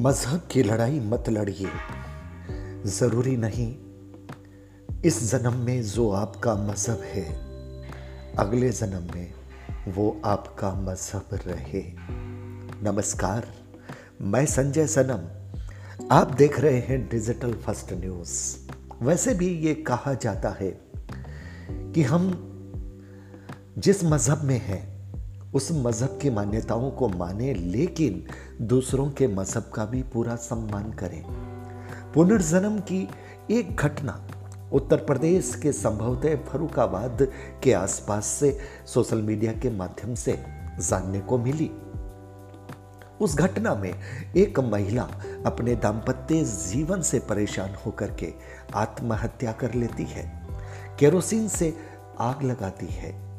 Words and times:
मज़हब 0.00 0.48
की 0.50 0.62
लड़ाई 0.62 1.00
मत 1.00 1.24
लड़िए। 1.28 1.68
ज़रूरी 2.84 3.36
नहीं, 3.36 3.76
इस 5.04 5.30
जन्म 5.30 5.54
में 5.54 5.82
जो 5.82 6.10
आपका 6.10 6.54
मज़हब 6.54 7.00
है, 7.00 7.24
अगले 8.38 8.70
जन्म 8.70 9.14
में 9.14 9.32
वो 9.88 10.20
आपका 10.24 10.74
मज़हब 10.74 11.28
रहे। 11.32 11.92
नमस्कार, 12.82 13.48
मैं 14.20 14.46
संजय 14.46 14.86
सनम। 14.86 15.20
आप 16.12 16.32
देख 16.32 16.60
रहे 16.60 16.80
हैं 16.80 17.08
डिजिटल 17.08 17.54
फ़र्स्ट 17.54 17.92
न्यूज़। 17.92 18.56
वैसे 19.02 19.34
भी 19.34 19.48
ये 19.48 19.74
कहा 19.74 20.14
जाता 20.14 20.50
है 20.50 20.80
कि 21.70 22.02
हम 22.02 22.46
जिस 23.78 24.04
मज़हब 24.04 24.44
में 24.44 24.58
हैं 24.58 24.99
उस 25.54 25.68
मज़हब 25.72 26.18
की 26.22 26.30
मान्यताओं 26.30 26.90
को 26.90 27.08
माने, 27.08 27.54
लेकिन 27.54 28.26
दूसरों 28.60 29.10
के 29.10 29.28
मज़हब 29.28 29.70
का 29.74 29.84
भी 29.84 30.02
पूरा 30.02 30.36
सम्मान 30.36 30.92
करें। 30.92 31.24
पुनर्जन्म 32.14 32.80
की 32.80 33.08
एक 33.50 33.76
घटना 33.76 34.28
उत्तर 34.72 34.96
प्रदेश 34.96 35.54
के 35.54 35.72
संभवतः 35.72 36.36
फरुखाबाद 36.36 37.28
के 37.62 37.72
आसपास 37.72 38.26
से 38.26 38.58
सोशल 38.86 39.22
मीडिया 39.22 39.52
के 39.52 39.70
माध्यम 39.70 40.14
से 40.14 40.44
जानने 40.80 41.20
को 41.20 41.38
मिली। 41.38 41.70
उस 43.20 43.36
घटना 43.36 43.74
में 43.74 43.94
एक 44.36 44.60
महिला 44.60 45.08
अपने 45.46 45.76
दाम्पत्य 45.76 46.44
जीवन 46.44 47.02
से 47.02 47.18
परेशान 47.18 47.74
होकर 47.86 48.10
के 48.10 48.32
आत्महत्या 48.74 49.52
कर 49.52 49.74
लेती 49.74 50.02
है। 50.02 50.46
केरोसिन 50.98 51.48
से 51.48 51.76
आग 52.18 52.42
लगाती 52.42 52.86
है। 52.86 53.29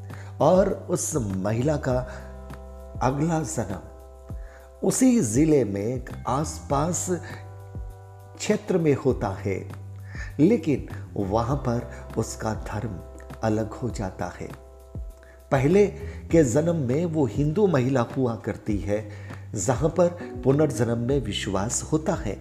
और 0.42 0.70
उस 0.90 1.16
महिला 1.38 1.76
का 1.78 1.98
अगला 3.04 3.42
जन्म 3.46 4.88
उसी 4.88 5.20
ज़िले 5.20 5.64
में 5.66 6.06
आसपास 6.28 7.06
क्षेत्र 8.38 8.78
में 8.78 8.94
होता 8.96 9.30
है, 9.40 9.58
लेकिन 10.40 10.88
वहाँ 11.16 11.56
पर 11.68 11.90
उसका 12.18 12.54
धर्म 12.68 13.00
अलग 13.44 13.74
हो 13.74 13.90
जाता 13.90 14.32
है। 14.40 14.50
पहले 15.52 15.86
के 16.32 16.44
जन्म 16.44 16.76
में 16.88 17.06
वो 17.06 17.26
हिंदू 17.26 17.68
महिला 17.68 18.02
हुआ 18.18 18.36
करती 18.36 18.78
है, 18.78 19.04
जहाँ 19.56 19.90
पर 19.90 20.08
पुनर्जन्म 20.44 21.00
में 21.00 21.20
विश्वास 21.20 21.82
होता 21.92 22.14
है। 22.16 22.38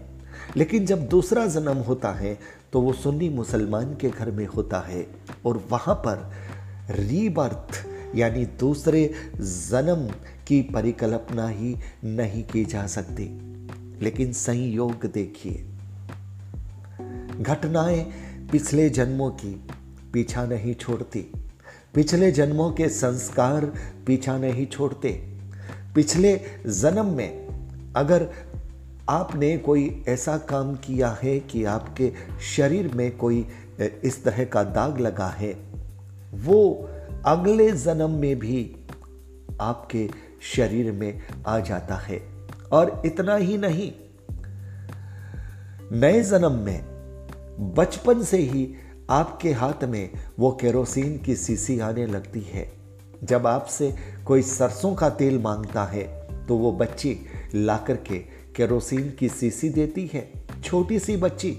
लेकिन 0.56 0.86
जब 0.86 1.06
दूसरा 1.08 1.46
जन्म 1.48 1.78
होता 1.78 2.12
है 2.12 2.38
तो 2.72 2.80
वो 2.80 2.92
सुन्नी 2.92 3.28
मुसलमान 3.28 3.94
के 3.94 4.10
घर 4.10 4.30
में 4.30 4.46
होता 4.46 4.78
है 4.80 5.06
और 5.46 5.62
वहाँ 5.70 5.94
पर 6.06 6.30
रीबर्थ 6.90 7.84
यानी 8.14 8.44
दूसरे 8.44 9.14
जन्म 9.36 10.14
की 10.46 10.62
परिकल्पना 10.62 11.48
ही 11.48 11.76
नहीं 12.04 12.44
की 12.44 12.64
जा 12.64 12.86
सकती। 12.86 13.40
लेकिन 14.02 14.32
संयोग 14.32 15.06
देखिए। 15.06 15.66
घटनाएँ 17.40 18.04
पिछले 18.52 18.90
जन्मों 18.90 19.30
की 19.30 19.68
पीछा 20.12 20.46
नहीं 20.46 20.74
छोड़ती। 20.74 21.32
पिछले 21.94 22.32
जन्मों 22.32 22.72
के 22.72 22.88
संस्कार 22.88 23.72
पीछा 24.06 24.38
नहीं 24.38 24.66
छोड़ते। 24.66 25.38
पिछले 25.94 26.40
जन्म 26.66 27.06
में 27.06 27.46
अगर 27.96 28.28
आपने 29.08 29.58
कोई 29.58 30.04
ऐसा 30.08 30.38
काम 30.38 30.74
किया 30.74 31.18
है 31.22 31.40
कि 31.40 31.64
आपके 31.64 32.12
शरीर 32.56 32.94
में 32.94 33.16
कोई 33.16 33.46
इस 34.04 34.24
तरह 34.24 34.44
का 34.44 34.62
दाग 34.62 35.00
लगा 35.00 35.28
है, 35.28 35.58
वो 36.34 36.88
अगले 37.26 37.70
जन्म 37.72 38.10
में 38.10 38.38
भी 38.38 38.76
आपके 39.60 40.08
शरीर 40.42 40.92
में 40.92 41.20
आ 41.46 41.58
जाता 41.60 41.94
है। 41.94 42.20
और 42.72 43.02
इतना 43.06 43.36
ही 43.36 43.56
नहीं, 43.58 43.92
नए 45.92 46.22
जन्म 46.22 46.52
में 46.52 46.80
बचपन 47.76 48.22
से 48.22 48.38
ही 48.38 48.68
आपके 49.10 49.52
हाथ 49.52 49.84
में 49.84 50.10
वो 50.38 50.50
केरोसिन 50.60 51.18
की 51.18 51.36
सीसी 51.36 51.78
आने 51.80 52.06
लगती 52.06 52.40
है। 52.40 52.72
जब 53.24 53.46
आपसे 53.46 53.94
कोई 54.26 54.42
सरसों 54.42 54.94
का 54.94 55.08
तेल 55.10 55.38
माँगता 55.38 55.84
है 55.84 56.04
तो 56.46 56.56
वो 56.56 56.72
बच्ची 56.72 57.16
ला 57.54 57.76
करके 57.76 58.18
केरोसिन 58.56 59.10
की 59.18 59.28
सीसी 59.28 59.68
देती 59.68 60.10
है। 60.14 60.30
छोटी 60.64 60.98
सी 60.98 61.16
बच्ची, 61.16 61.56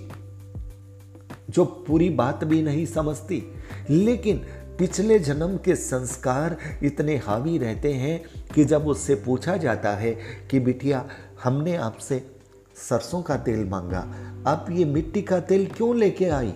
जो 1.49 1.65
पूरी 1.65 2.09
बात 2.09 2.43
भी 2.43 2.61
नहीं 2.61 2.85
समझती, 2.85 3.43
लेकिन 3.89 4.41
पिछले 4.79 5.19
जन्म 5.19 5.57
के 5.57 5.75
संस्कार 5.75 6.57
इतने 6.83 7.17
हावी 7.17 7.57
रहते 7.57 7.93
हैं 7.93 8.23
कि 8.55 8.65
जब 8.65 8.87
उससे 8.87 9.15
पूछा 9.15 9.57
जाता 9.57 9.95
है 9.95 10.11
कि 10.51 10.59
बिटिया, 10.59 11.09
हमने 11.43 11.75
आपसे 11.75 12.35
सरसों 12.75 13.21
का 13.21 13.37
तेल 13.37 13.69
मांगा, 13.69 14.07
आप 14.47 14.65
ये 14.71 14.85
मिट्टी 14.85 15.21
का 15.21 15.39
तेल 15.39 15.67
क्यों 15.67 15.95
लेके 15.95 16.25
आई? 16.25 16.53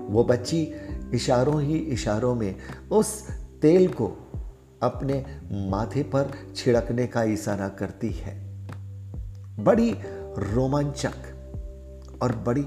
वो 0.00 0.24
बच्ची 0.24 0.72
इशारों 1.14 1.62
ही 1.62 1.78
इशारों 1.78 2.34
में 2.34 2.56
उस 2.90 3.30
तेल 3.62 3.88
को 3.88 4.32
अपने 4.82 5.40
माथे 5.52 6.02
पर 6.02 6.32
छिड़कने 6.56 7.06
का 7.06 7.22
इशारा 7.22 7.68
करती 7.68 8.10
है। 8.10 8.58
बड़ी 9.64 9.94
रोमांचक 10.38 11.12
और 12.22 12.36
बड़ी 12.36 12.66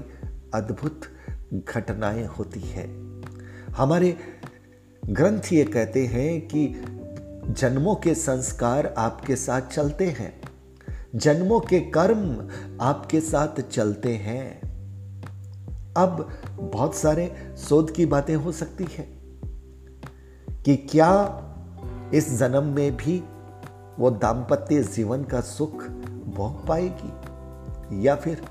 अद्भुत 0.54 1.00
घटनाएँ 1.54 2.26
होती 2.26 2.60
है। 2.60 3.13
हमारे 3.76 4.16
ग्रंथ 5.06 5.40
ये 5.52 5.64
कहते 5.64 6.06
हैं 6.06 6.40
कि 6.40 6.84
जन्मों 7.52 7.94
के 7.94 8.14
संस्कार 8.14 8.94
आपके 8.98 9.36
साथ 9.36 9.62
चलते 9.62 10.06
हैं। 10.06 10.42
जन्मों 11.14 11.60
के 11.60 11.80
कर्म 11.80 12.48
आपके 12.80 13.20
साथ 13.20 13.60
चलते 13.60 14.14
हैं। 14.14 14.60
अब 15.96 16.38
बहुत 16.60 16.94
सारे 16.94 17.54
शोध 17.58 17.90
की 17.90 18.06
बातें 18.06 18.36
हो 18.36 18.52
सकती 18.52 18.84
है 18.84 19.08
कि 20.62 20.76
क्या 20.76 21.40
इस 22.14 22.38
जन्म 22.38 22.64
में 22.64 22.96
भी 22.96 23.24
वो 23.98 24.10
दाम्पत्य 24.10 24.82
जीवन 24.82 25.24
का 25.24 25.40
सुख 25.40 25.84
भोग 26.36 26.66
पाएगी 26.66 28.06
या 28.06 28.16
फिर 28.16 28.42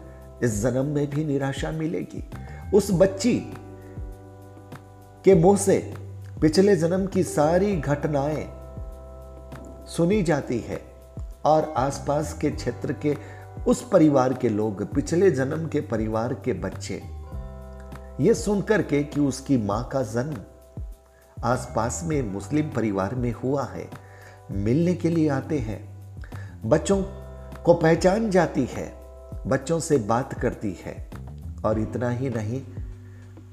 इस 0.44 0.62
जन्म 0.62 0.86
में 0.86 1.10
भी 1.10 1.26
निराशा 1.26 1.72
मिलेगी। 1.72 2.30
उस 2.74 2.92
बच्ची 2.92 3.54
के 5.24 5.36
मुँह 5.36 5.58
से 5.58 5.94
पिछले 6.42 6.76
जन्म 6.76 7.08
की 7.08 7.24
सारी 7.24 7.76
घटनाएँ 7.76 8.50
सुनी 9.88 10.24
जाती 10.24 10.60
है। 10.60 10.82
और 11.46 11.74
आसपास 11.78 12.34
के 12.34 12.50
क्षेत्र 12.50 12.94
के, 12.94 13.18
उस 13.68 13.90
परिवार 13.90 14.34
के 14.34 14.50
लोग, 14.50 14.94
पिछले 14.94 15.32
जन्म 15.32 15.68
के 15.68 15.82
परिवार 15.82 16.34
के 16.34 16.54
बच्चे, 16.54 17.04
ये 18.22 18.34
सुनकर 18.34 18.82
के 18.82 19.04
कि 19.04 19.20
उसकी 19.20 19.58
माँ 19.58 19.88
का 19.88 20.02
जन्म 20.02 20.38
आसपास 21.44 22.02
में 22.06 22.22
मुस्लिम 22.22 22.70
परिवार 22.70 23.16
में 23.16 23.32
हुआ 23.32 23.64
है। 23.64 23.90
मिलने 24.52 24.94
के 24.94 25.10
लिए 25.10 25.30
आते 25.30 25.60
हैं। 25.60 26.14
बच्चों 26.66 27.04
को 27.64 27.74
पहचान 27.74 28.30
जाती 28.30 28.66
है। 28.66 28.94
बच्चों 29.48 29.80
से 29.80 29.98
बात 29.98 30.34
करती 30.34 30.80
है। 30.86 31.12
और 31.66 31.80
इतना 31.80 32.10
ही 32.10 32.30
नहीं, 32.30 32.62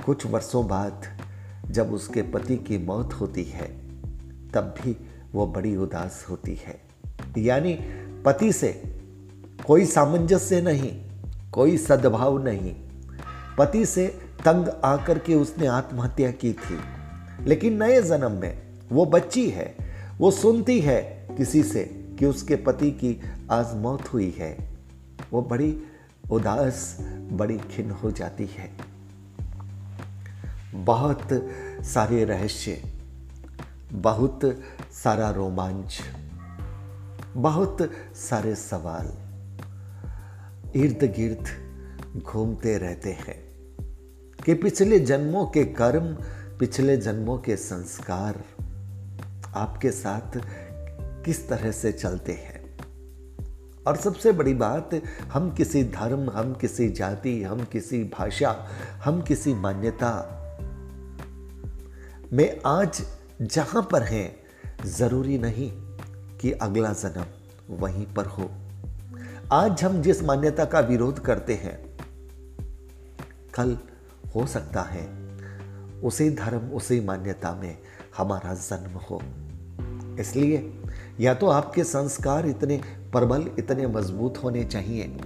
कुछ 0.06 0.26
वर्षों 0.26 0.68
बाद 0.68 1.19
जब 1.70 1.92
उसके 1.92 2.22
पति 2.22 2.56
की 2.56 2.78
मौत 2.78 3.12
होती 3.12 3.44
है, 3.44 3.66
तब 4.54 4.74
भी 4.84 4.96
वो 5.32 5.46
बड़ी 5.46 5.76
उदास 5.76 6.26
होती 6.30 6.54
है। 6.54 6.80
यानी 7.38 7.74
पति 8.24 8.52
से 8.52 8.82
कोई 9.66 9.84
सामंजस्य 9.84 10.62
नहीं, 10.62 11.10
कोई 11.52 11.76
सद्भाव 11.76 12.44
नहीं। 12.44 12.76
पति 13.58 13.86
से 13.86 14.06
तंग 14.44 14.68
आकर 14.84 15.18
के 15.18 15.34
उसने 15.34 15.66
आत्महत्या 15.66 16.30
की 16.30 16.52
थी। 16.52 16.78
लेकिन 17.46 17.82
नए 17.82 18.02
जन्म 18.02 18.32
में 18.32 18.62
वो 18.92 19.06
बच्ची 19.06 19.50
है, 19.50 19.76
वो 20.18 20.30
सुनती 20.30 20.80
है 20.80 21.28
किसी 21.36 21.62
से 21.62 21.84
कि 22.18 22.26
उसके 22.26 22.56
पति 22.56 22.90
की 22.90 23.20
आज 23.50 23.76
मौत 23.76 24.12
हुई 24.12 24.34
है। 24.38 24.70
वो 25.32 25.42
बड़ी 25.42 25.82
उदास, 26.30 26.98
बड़ी 27.32 27.58
खिन 27.58 27.90
हो 27.90 28.10
जाती 28.10 28.46
है। 28.46 28.89
बहुत 30.74 31.28
सारे 31.82 32.24
रहस्य, 32.24 32.82
बहुत 33.92 34.40
सारा 34.92 35.30
रोमांच, 35.30 36.00
बहुत 37.36 37.90
सारे 38.14 38.54
सवाल 38.54 39.06
इर्द 40.76 41.14
गिर्द 41.16 41.44
घूमते 42.22 42.78
रहते 42.78 43.12
हैं 43.12 43.42
कि 44.44 44.54
पिछले 44.54 45.00
जन्मों 45.00 45.46
के 45.46 45.64
कर्म, 45.64 46.14
पिछले 46.58 46.96
जन्मों 46.96 47.38
के 47.38 47.56
संस्कार 47.56 48.44
आपके 49.54 49.90
साथ 49.90 50.40
किस 51.24 51.48
तरह 51.48 51.70
से 51.70 51.92
चलते 51.92 52.32
हैं। 52.32 52.78
और 53.86 53.96
सबसे 53.96 54.32
बड़ी 54.32 54.54
बात, 54.54 54.90
हम 55.32 55.50
किसी 55.50 55.84
धर्म, 55.84 56.30
हम 56.30 56.54
किसी 56.54 56.88
जाति, 56.88 57.42
हम 57.42 57.64
किसी 57.64 58.04
भाषा, 58.04 58.66
हम 59.04 59.22
किसी 59.22 59.54
मान्यता 59.54 60.36
में 62.32 62.60
आज 62.66 63.02
जहाँ 63.42 63.82
पर 63.92 64.02
हैं, 64.02 64.36
ज़रूरी 64.86 65.38
नहीं 65.38 65.70
कि 66.38 66.52
अगला 66.52 66.92
जन्म 66.92 67.76
वहीं 67.76 68.06
पर 68.06 68.26
हो। 68.26 68.50
आज 69.52 69.82
हम 69.84 70.00
जिस 70.02 70.22
मान्यता 70.22 70.64
का 70.64 70.80
विरोध 70.80 71.18
करते 71.18 71.54
हैं, 71.54 71.76
कल 73.54 73.76
हो 74.34 74.46
सकता 74.46 74.82
है, 74.82 75.06
उसी 76.00 76.30
धर्म, 76.30 76.68
उसी 76.70 77.00
मान्यता 77.00 77.54
में 77.54 77.76
हमारा 78.16 78.54
जन्म 78.54 78.98
हो। 79.00 79.20
इसलिए 80.20 80.72
या 81.20 81.34
तो 81.34 81.48
आपके 81.48 81.84
संस्कार 81.84 82.46
इतने 82.46 82.80
प्रबल, 83.12 83.50
इतने 83.58 83.86
मज़बूत 83.86 84.42
होने 84.44 84.64
चाहिए, 84.64 85.16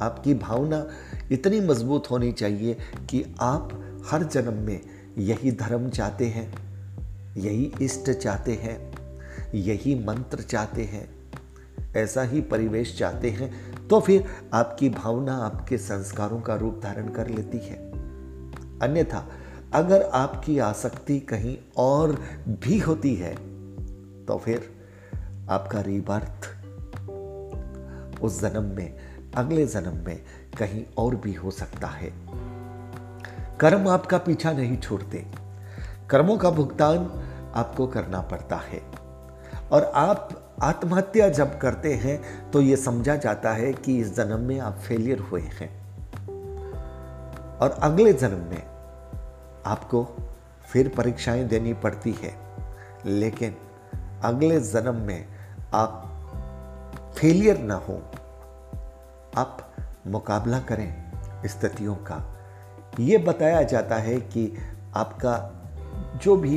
आपकी 0.00 0.34
भावना 0.34 0.86
इतनी 1.32 1.60
मज़बूत 1.60 2.10
होनी 2.10 2.32
चाहिए 2.32 2.76
कि 3.10 3.24
आप 3.40 3.80
हर 4.10 4.22
जन्म 4.22 4.54
में 4.54 4.80
यही 5.18 5.50
धर्म 5.52 5.88
चाहते 5.88 6.26
हैं, 6.26 6.52
यही 7.36 7.72
इष्ट 7.82 8.10
चाहते 8.10 8.52
हैं, 8.54 8.78
यही 9.54 9.94
मंत्र 10.04 10.42
चाहते 10.42 10.84
हैं, 10.84 11.08
ऐसा 11.96 12.22
ही 12.22 12.40
परिवेश 12.40 12.96
चाहते 12.98 13.30
हैं 13.30 13.52
तो 13.88 14.00
फिर 14.00 14.24
आपकी 14.54 14.88
भावना 14.88 15.36
आपके 15.36 15.78
संस्कारों 15.78 16.40
का 16.40 16.54
रूप 16.54 16.80
धारण 16.82 17.08
कर 17.08 17.28
लेती 17.28 17.58
है। 17.58 17.76
अन्यथा, 18.82 19.26
अगर 19.72 20.02
आपकी 20.02 20.58
आसक्ति 20.58 21.18
कहीं 21.20 21.56
और 21.76 22.12
भी 22.48 22.78
होती 22.78 23.14
है 23.14 23.34
तो 24.26 24.38
फिर 24.38 24.70
आपका 25.50 25.80
रीबर्थ 25.80 26.50
उस 28.22 28.40
जन्म 28.40 28.64
में, 28.76 28.94
अगले 29.36 29.66
जन्म 29.66 29.96
में 30.06 30.22
कहीं 30.58 30.84
और 30.98 31.16
भी 31.16 31.32
हो 31.32 31.50
सकता 31.50 31.86
है। 31.86 32.12
कर्म 33.60 33.88
आपका 33.88 34.18
पीछा 34.18 34.52
नहीं 34.52 34.78
छोड़ते। 34.78 35.26
कर्मों 36.10 36.38
का 36.38 36.50
भुगतान 36.50 37.24
आपको 37.54 37.86
करना 37.86 38.20
पड़ता 38.20 38.56
है। 38.56 38.82
और 39.72 39.84
आप 39.84 40.40
आत्महत्या 40.62 41.28
जब 41.28 41.58
करते 41.58 41.94
हैं 41.94 42.50
तो 42.50 42.60
यह 42.60 42.76
समझा 42.76 43.16
जाता 43.16 43.50
है 43.50 43.72
कि 43.72 43.98
इस 43.98 44.16
जन्म 44.16 44.40
में 44.40 44.60
आप 44.60 44.78
फेलियर 44.78 45.18
हुए 45.18 45.40
हैं। 45.40 45.84
और 47.58 47.70
अगले 47.70 48.12
जन्म 48.12 48.38
में 48.38 48.62
आपको 49.66 50.16
फिर 50.72 50.88
परीक्षाएँ 50.88 51.44
देनी 51.44 51.72
पड़ती 51.72 52.12
है। 52.12 52.36
लेकिन 53.06 53.56
अगले 54.24 54.60
जन्म 54.60 54.94
में 54.94 55.26
आप 55.74 56.10
फेलियर 57.18 57.58
ना 57.58 57.74
हो। 57.74 58.02
आप 59.36 59.76
मुकाबला 60.06 60.60
करें 60.60 61.04
स्थितियों 61.46 61.94
का। 61.94 62.33
ये 63.00 63.18
बताया 63.18 63.62
जाता 63.62 63.96
है 63.96 64.20
कि 64.20 64.52
आपका 64.94 65.36
जो 66.22 66.36
भी 66.36 66.56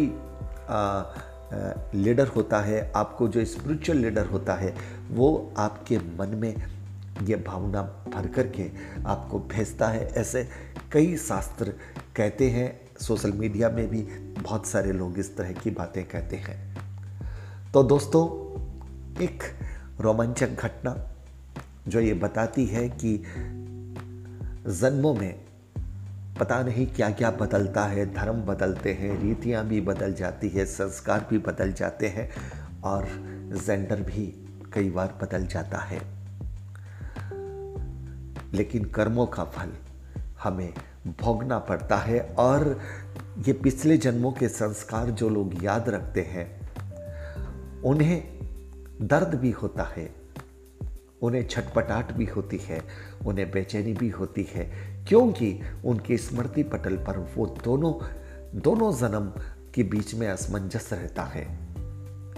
लीडर 1.96 2.28
होता 2.28 2.60
है, 2.62 2.92
आपको 2.96 3.28
जो 3.28 3.46
स्पिरिचुअल 3.46 3.98
लीडर 3.98 4.26
होता 4.26 4.54
है, 4.54 4.74
वो 5.12 5.54
आपके 5.58 5.98
मन 5.98 6.36
में 6.36 6.56
ये 7.24 7.36
भावना 7.36 7.82
भर 8.14 8.28
करके 8.28 8.70
आपको 9.06 9.40
भेजता 9.40 9.88
है। 9.88 10.08
ऐसे 10.08 10.48
कई 10.92 11.16
शास्त्र 11.18 11.74
कहते 12.16 12.50
हैं 12.50 12.80
सोशल 13.02 13.32
मीडिया 13.32 13.70
में 13.70 13.88
भी 13.90 14.02
बहुत 14.42 14.66
सारे 14.66 14.92
लोग 14.92 15.20
इस 15.20 15.36
तरह 15.38 15.52
की 15.52 15.72
बातें 15.72 16.04
कहते 16.06 16.36
हैं। 16.36 17.72
तो 17.74 17.84
दोस्तों, 17.84 18.26
एक 19.24 19.44
रोमांचक 20.02 20.50
घटना 20.50 20.96
जो 21.88 22.00
ये 22.00 22.14
बताती 22.14 22.66
है 22.66 22.88
कि 22.90 23.18
जन्मों 24.68 25.14
में 25.14 25.47
पता 26.40 26.64
नहीं 26.64 26.88
क्या 26.88 27.10
क्या 27.10 27.32
बदलता 27.32 27.84
है, 27.84 28.14
धर्म 28.14 28.42
बदलते 28.42 28.94
हैं, 28.94 29.22
रीतियाँ 29.22 29.66
भी 29.66 29.82
बदल 29.82 30.14
जाती 30.14 30.50
है, 30.50 30.66
संस्कार 30.66 31.28
भी 31.30 31.38
बदल 31.38 31.74
जाते 31.74 32.08
हैं 32.08 32.32
और 32.82 33.06
जेंडर 33.66 34.02
भी 34.02 34.46
कई 34.74 34.90
बार 34.90 35.20
बदल 35.22 35.48
जाता 35.48 35.78
है। 35.78 36.02
लेकिन 38.54 38.86
कर्मों 38.86 39.26
का 39.26 39.44
फल 39.44 39.72
हमें 40.44 40.74
भोगना 41.08 41.60
पड़ता 41.60 41.98
है 41.98 42.20
और 42.20 42.82
ये 43.38 43.54
पिछले 43.54 43.98
जन्मों 43.98 44.32
के 44.32 44.48
संस्कार 44.48 45.10
जो 45.10 45.30
लोग 45.30 45.64
याद 45.64 45.90
रखते 45.90 46.22
हैं, 46.22 46.58
उन्हें 47.82 48.40
दर्द 49.02 49.36
भी 49.36 49.52
होता 49.52 49.84
है, 49.84 50.16
उन्हें 51.22 51.48
छटपटाट 51.48 52.12
भी 52.12 52.26
होती 52.26 52.58
है, 52.58 52.82
उन्हें 53.26 53.52
बेचैनी 53.52 53.94
भी 53.94 54.10
होती 54.10 54.48
है 54.50 54.97
क्योंकि 55.08 55.60
उनकी 55.86 56.18
स्मृति 56.18 56.64
पटल 56.64 56.96
पर 56.96 57.34
वो 57.36 57.46
दोनों 57.46 57.94
दोनों 58.62 58.94
जन्म 58.94 59.34
के 59.74 59.84
बीच 59.84 60.16
में 60.16 60.28
असमंजस 60.28 60.90
रहता 60.94 61.24
है। 61.24 61.68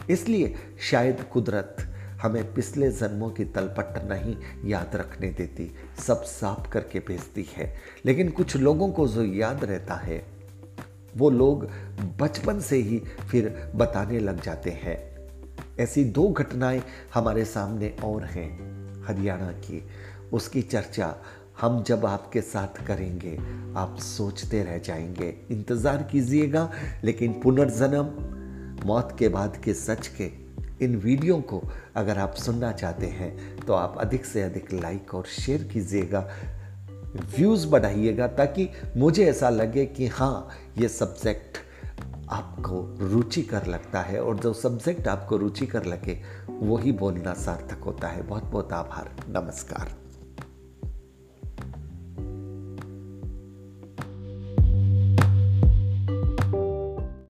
इसलिए 0.09 0.55
शायद 0.91 1.23
कुदरत 1.23 1.75
हमें 2.21 2.53
पिछले 2.53 2.91
जन्मों 2.91 3.29
की 3.29 3.45
तलपट 3.45 4.09
नहीं 4.09 4.37
याद 4.69 4.95
रखने 4.95 5.29
देती, 5.29 5.75
सब 6.07 6.23
साफ़ 6.23 6.69
करके 6.69 6.99
भेजती 6.99 7.47
है। 7.55 7.75
लेकिन 8.05 8.29
कुछ 8.29 8.55
लोगों 8.55 8.89
को 8.89 9.07
जो 9.07 9.23
याद 9.23 9.65
रहता 9.65 9.93
है, 9.93 10.25
वो 11.17 11.29
लोग 11.29 11.69
बचपन 12.19 12.59
से 12.59 12.77
ही 12.77 12.99
फिर 13.31 13.71
बताने 13.75 14.19
लग 14.19 14.43
जाते 14.43 14.69
हैं। 14.69 15.19
ऐसी 15.79 16.03
दो 16.03 16.29
घटनाएँ 16.29 16.83
हमारे 17.13 17.45
सामने 17.45 17.95
और 18.03 18.23
हैं, 18.23 18.51
हरियाणा 19.03 19.51
की। 19.51 19.87
उसकी 20.33 20.61
चर्चा 20.61 21.15
हम 21.61 21.81
जब 21.83 22.05
आपके 22.05 22.41
साथ 22.41 22.85
करेंगे, 22.87 23.37
आप 23.77 23.97
सोचते 23.97 24.63
रह 24.63 24.77
जाएँगे। 24.77 25.29
इंतज़ार 25.51 26.03
कीजिएगा, 26.03 26.69
लेकिन 27.03 27.33
पुनर्जन्म, 27.33 28.85
मौत 28.87 29.15
के 29.19 29.29
बाद 29.29 29.57
के 29.57 29.73
सच 29.73 30.07
के, 30.07 30.31
इन 30.81 30.95
वीडियो 30.95 31.39
को 31.41 31.61
अगर 31.95 32.17
आप 32.17 32.33
सुनना 32.33 32.71
चाहते 32.71 33.07
हैं 33.07 33.65
तो 33.65 33.73
आप 33.73 33.97
अधिक 33.99 34.25
से 34.25 34.41
अधिक 34.41 34.73
लाइक 34.73 35.15
और 35.15 35.25
शेयर 35.25 35.63
कीजिएगा, 35.63 36.27
व्यूज़ 37.37 37.67
बढ़ाइएगा, 37.67 38.27
ताकि 38.27 38.69
मुझे 38.97 39.25
ऐसा 39.25 39.49
लगे 39.49 39.85
कि 39.85 40.07
हाँ 40.07 40.49
ये 40.77 40.87
सब्जेक्ट 40.89 41.57
आपको 42.31 42.97
रुचिकर 43.01 43.65
लगता 43.65 44.01
है, 44.01 44.21
और 44.21 44.39
जो 44.39 44.53
सब्जेक्ट 44.53 45.07
आपको 45.07 45.37
रुचिकर 45.37 45.85
लगे, 45.85 46.21
वही 46.49 46.91
बोलना 46.91 47.33
सार्थक 47.33 47.83
होता 47.83 48.07
है। 48.07 48.21
बहुत 48.21 48.43
बहुत 48.43 48.73
आभार। 48.73 49.15
नमस्कार। 49.29 50.08